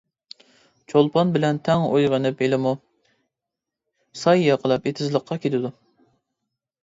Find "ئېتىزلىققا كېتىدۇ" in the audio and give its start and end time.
4.93-5.71